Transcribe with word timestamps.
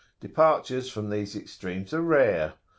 Departures 0.19 0.89
from 0.89 1.11
these 1.11 1.35
extremes 1.35 1.93
are 1.93 2.01
rare. 2.01 2.53